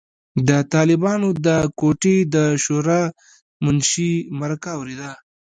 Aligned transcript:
د 0.47 0.49
طالبانو 0.73 1.29
د 1.47 1.49
کوټې 1.79 2.17
د 2.35 2.37
شورای 2.63 3.05
د 3.11 3.13
منشي 3.63 4.13
مرکه 4.39 4.69
اورېده. 4.77 5.11